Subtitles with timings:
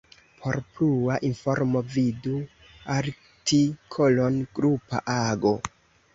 [0.43, 2.33] Por plua informo vidu
[2.95, 5.55] artikolon grupa ago.